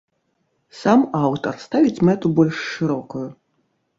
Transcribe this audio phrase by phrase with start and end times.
[0.77, 3.25] Сам аўтар ставіць мэту больш шырокую.